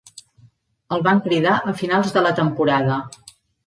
El 0.97 1.05
van 1.09 1.23
cridar 1.27 1.55
a 1.59 1.77
finals 1.85 2.19
de 2.19 2.27
la 2.29 2.35
temporada. 2.43 3.03